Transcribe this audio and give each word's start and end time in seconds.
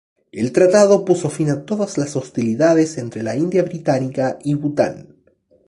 El 0.31 0.51
tratado 0.51 1.05
puso 1.05 1.29
fin 1.29 1.51
a 1.51 1.63
todas 1.63 1.99
las 1.99 2.15
hostilidades 2.15 2.97
entre 2.97 3.21
la 3.21 3.35
India 3.35 3.61
británica 3.61 4.39
y 4.43 4.55
Bután. 4.55 5.15